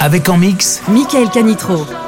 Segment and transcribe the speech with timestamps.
[0.00, 1.99] Avec en mix Michael Canitro.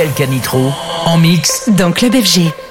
[0.00, 0.72] Michael Canitro
[1.04, 2.69] en mix dans Club FG.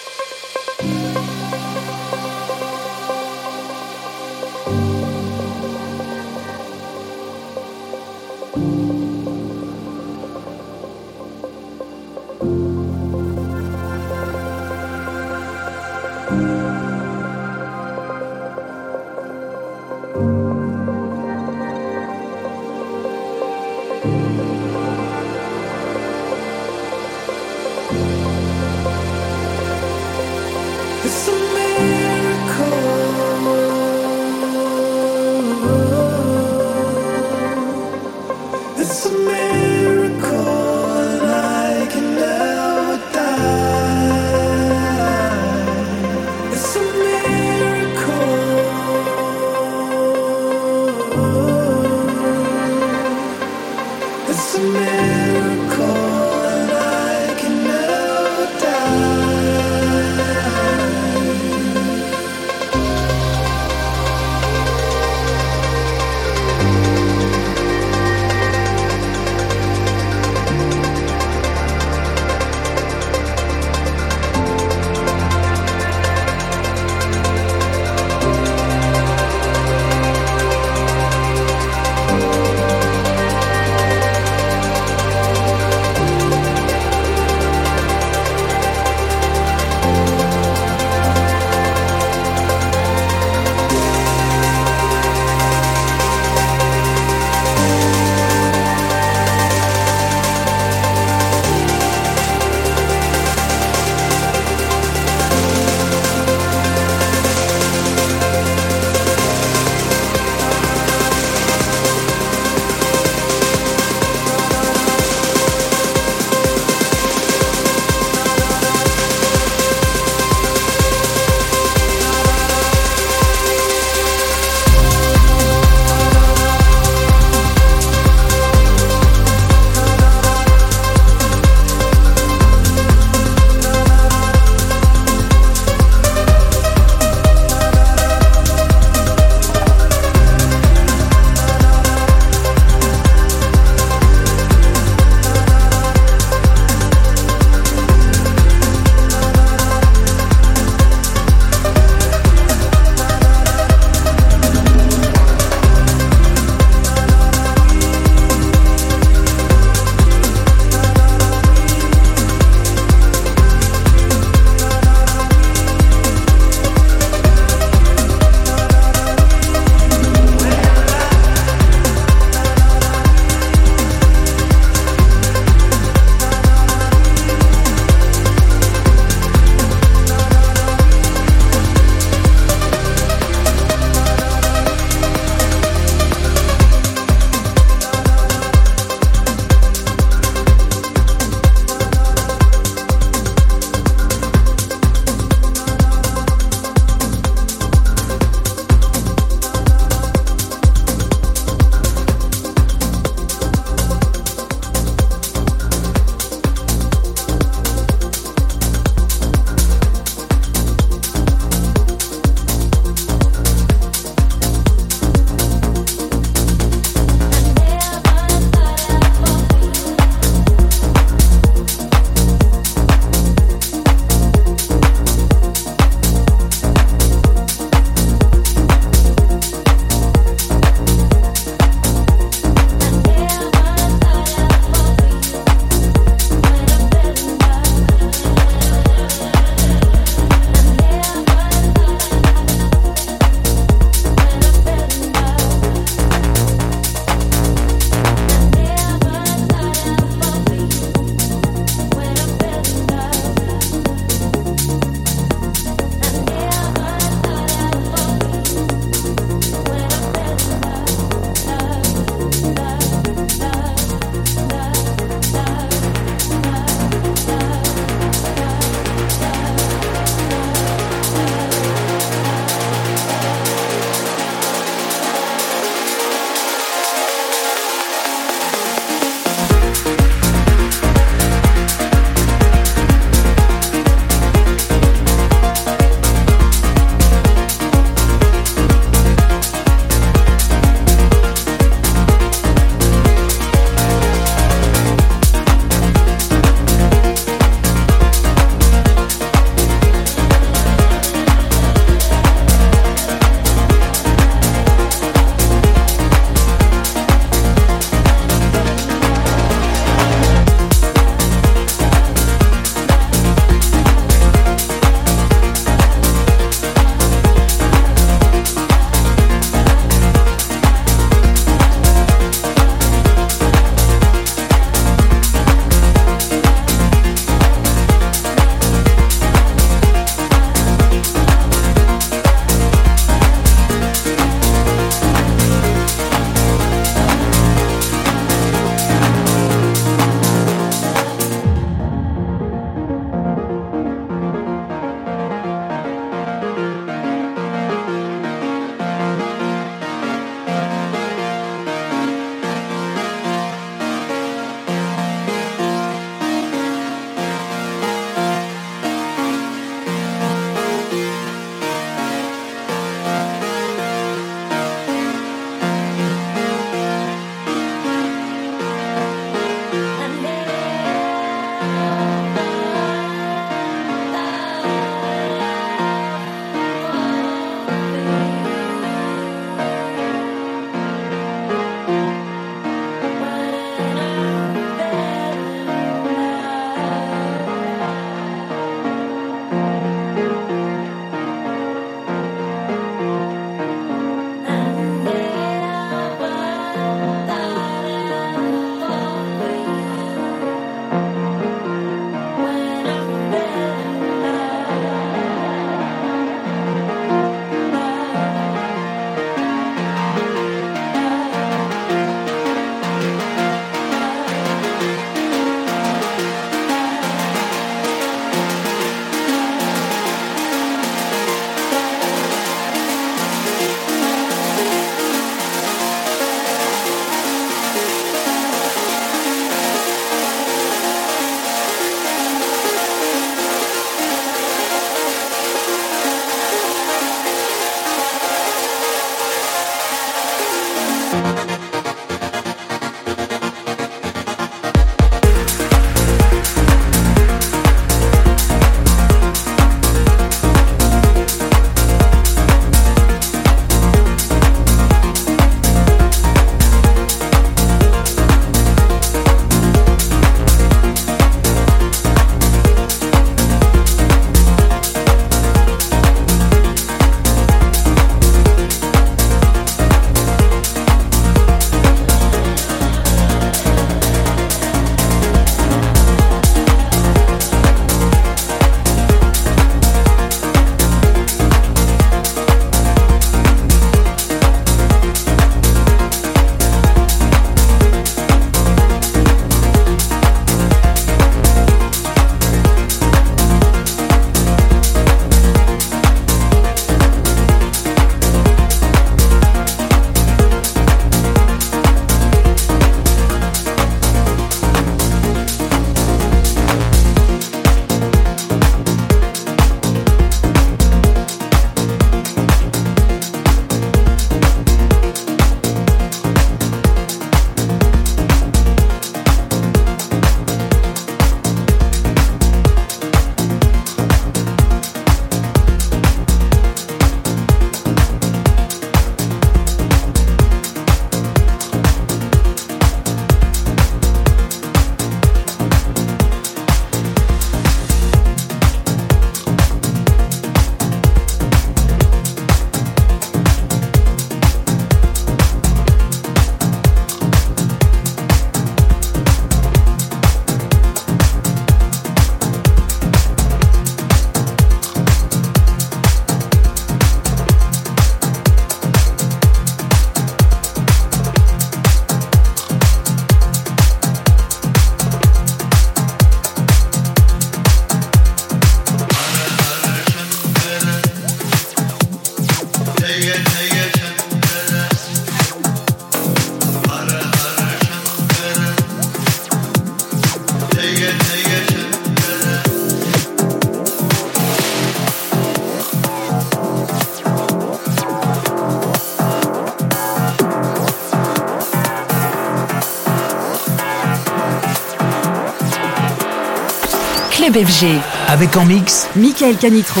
[597.42, 597.98] Club FG.
[598.28, 600.00] Avec en mix, Michael Canitro.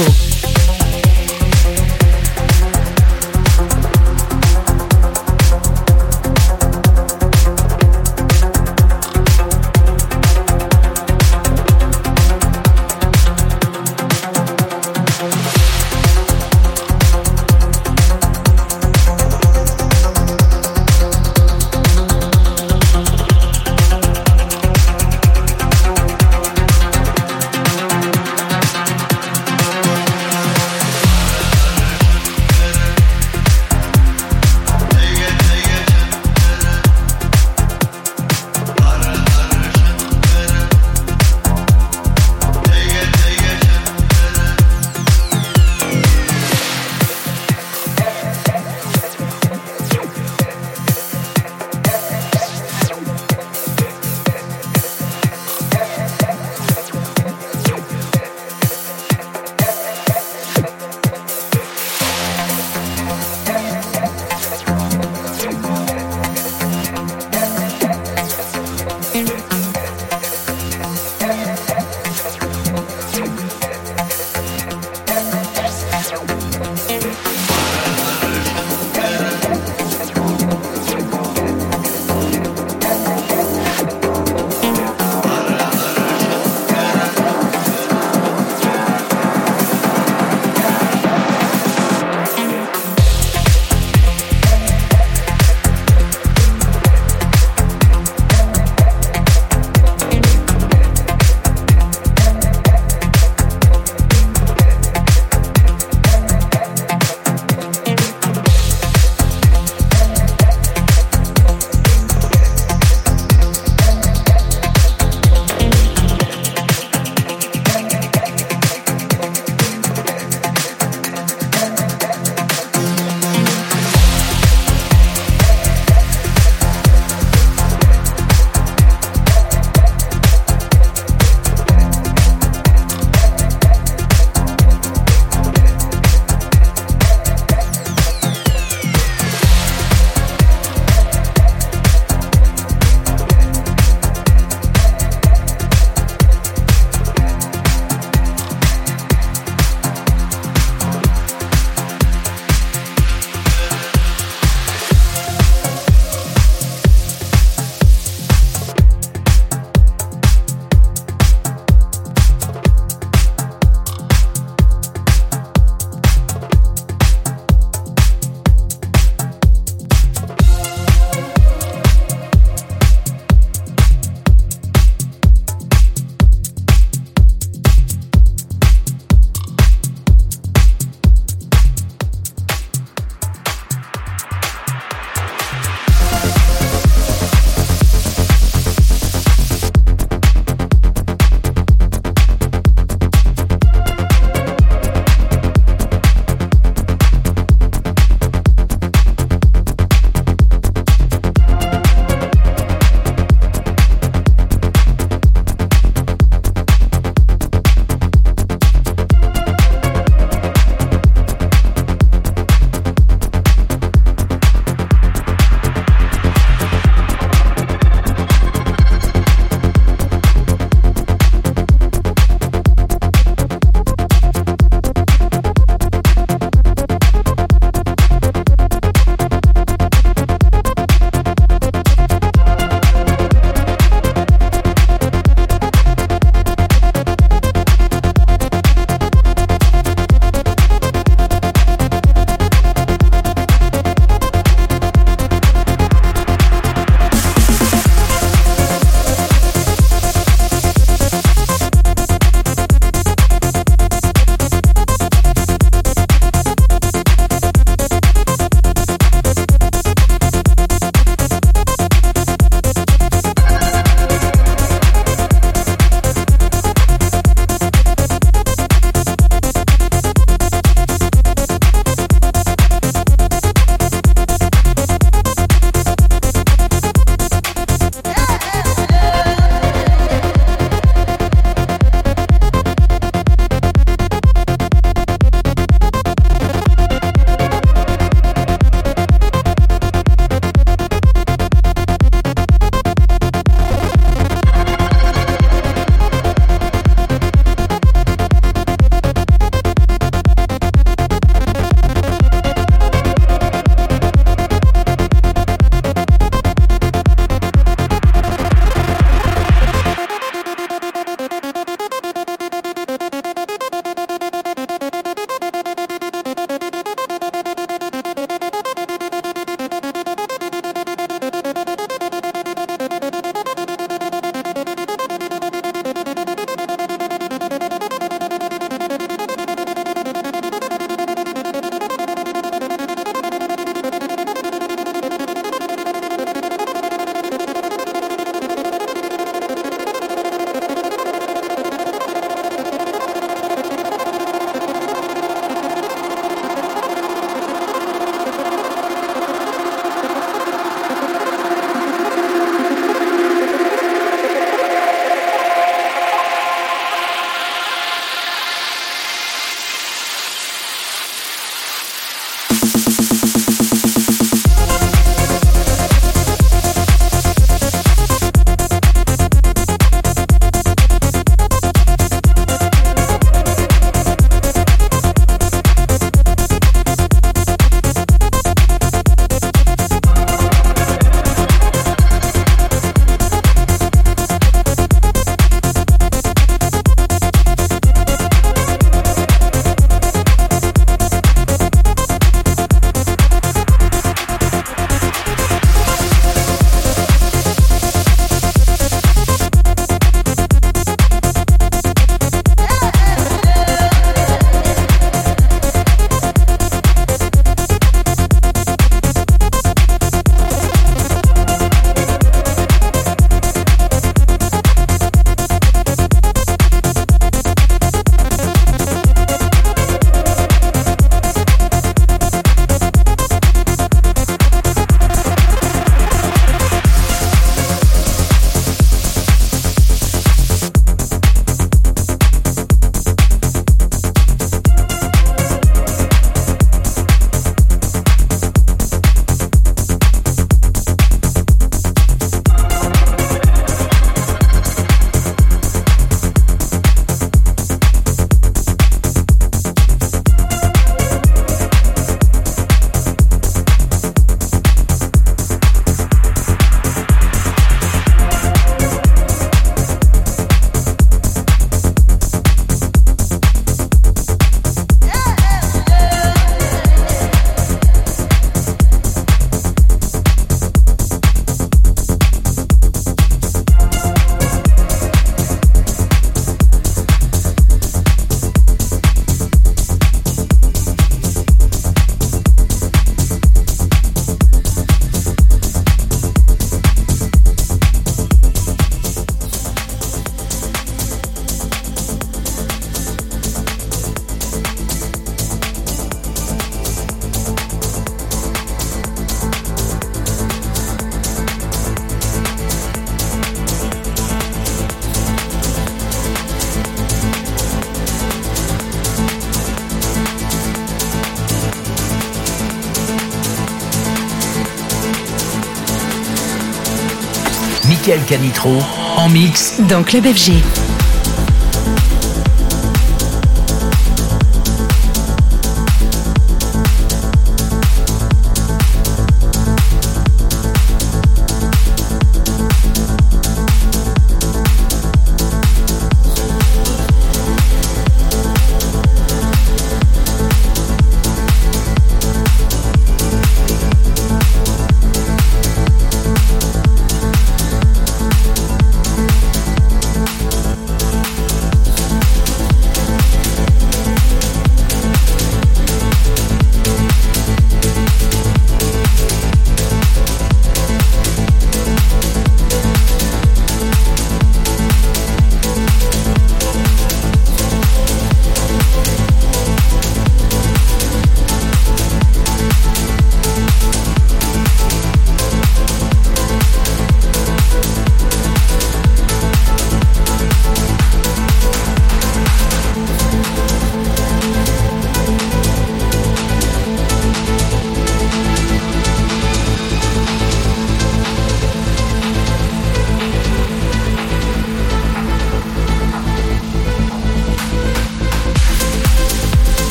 [518.32, 518.78] Canitro
[519.18, 521.01] en mix dans Club FG.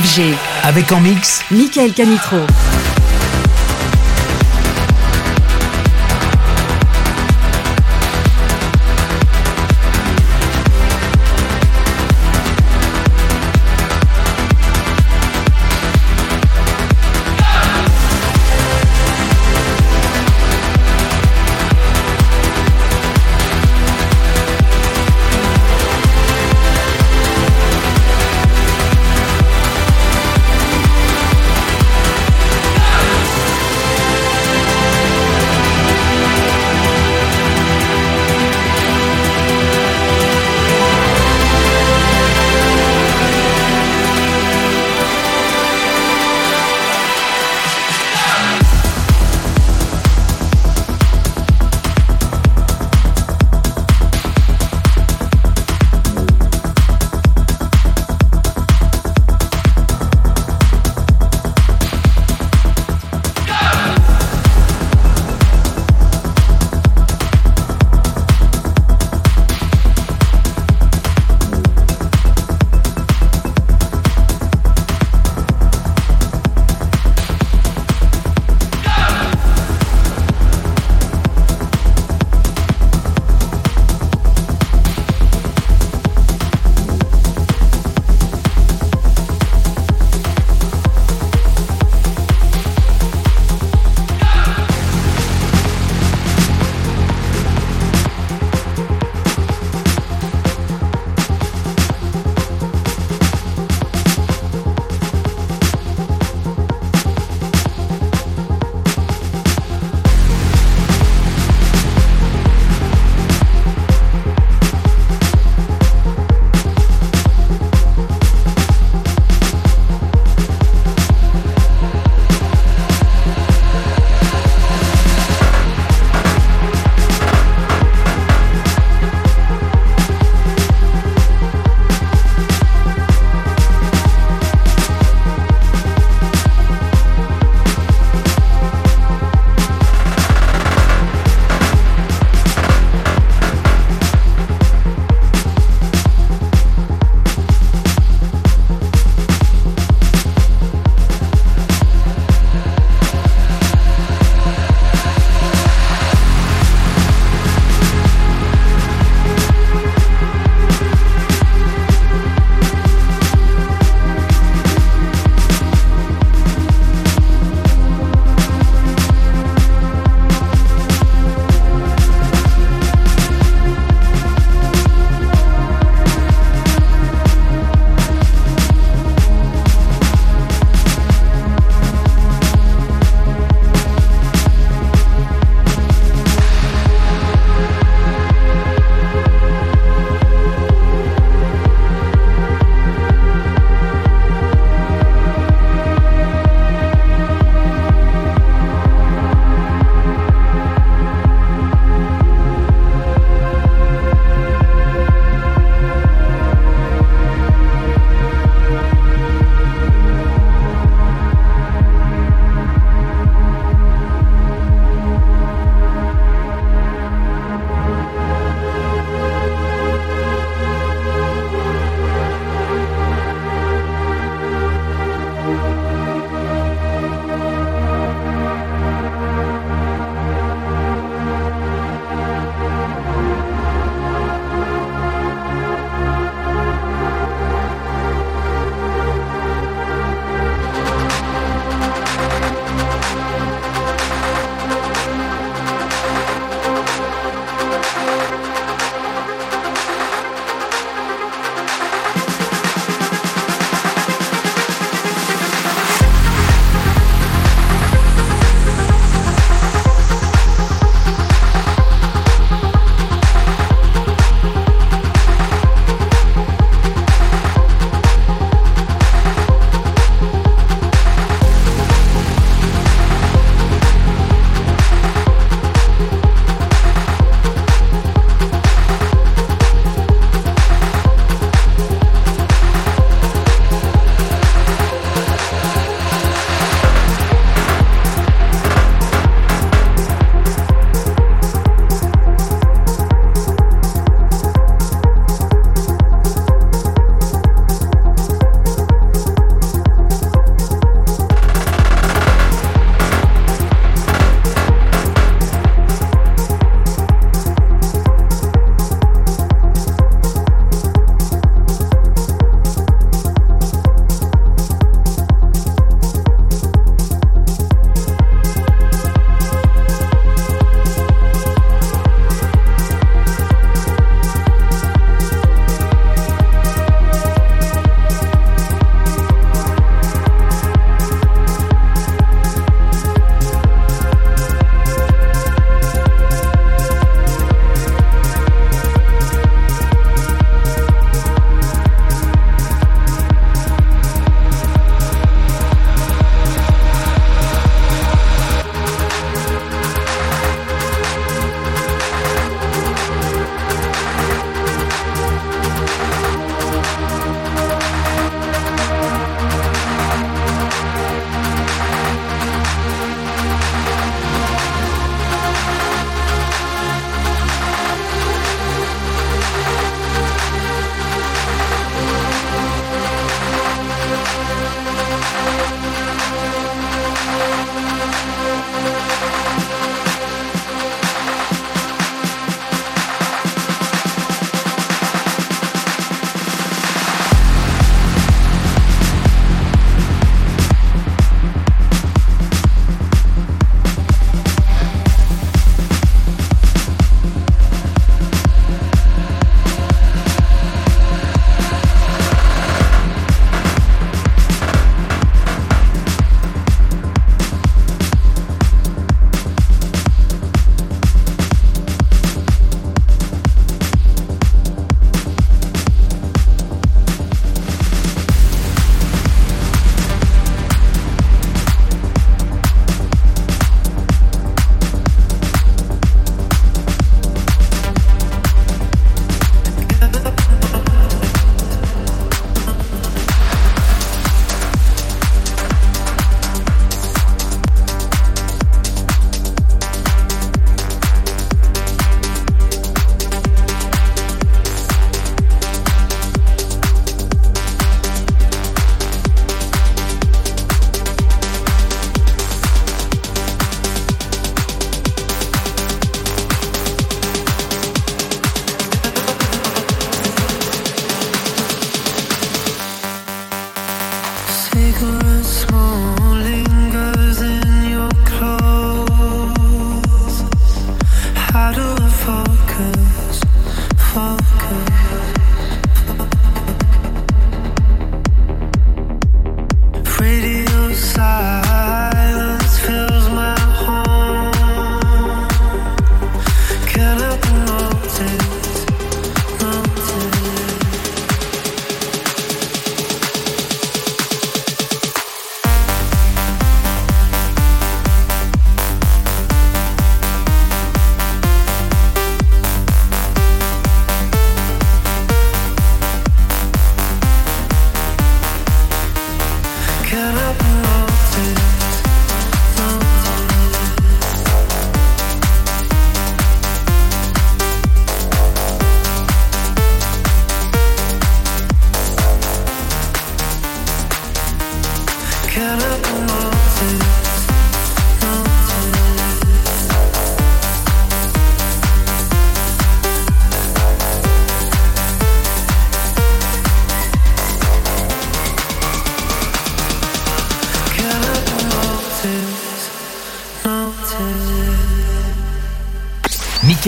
[0.00, 0.34] FG.
[0.62, 2.36] Avec en mix Michael Canitro.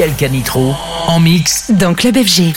[0.01, 0.75] Michael Canitro
[1.09, 2.55] en mix dans Club FG.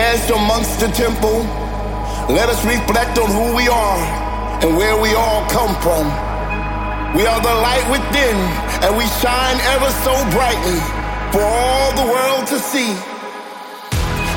[0.00, 1.44] As amongst the temple,
[2.32, 4.00] let us reflect on who we are
[4.64, 6.08] and where we all come from.
[7.12, 8.36] We are the light within,
[8.80, 10.80] and we shine ever so brightly
[11.36, 12.96] for all the world to see.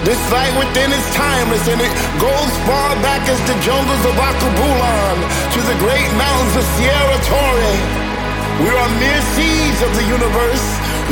[0.04, 5.18] This light within is timeless, and it goes far back as the jungles of Akabulan
[5.56, 7.76] to the great mountains of Sierra Torre.
[8.68, 10.66] We are mere seeds of the universe,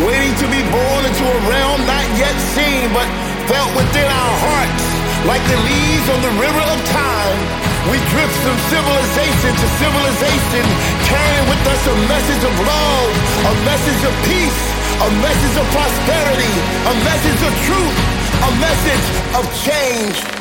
[0.04, 3.08] waiting to be born into a realm not yet seen, but
[3.52, 4.86] felt within our hearts,
[5.28, 7.40] like the leaves on the river of time.
[7.92, 10.64] We drift from civilization to civilization,
[11.04, 13.12] carrying with us a message of love,
[13.52, 14.62] a message of peace,
[15.04, 16.54] a message of prosperity,
[16.88, 17.98] a message of truth,
[18.40, 20.41] a message of change.